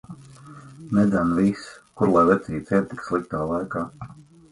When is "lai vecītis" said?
2.15-2.71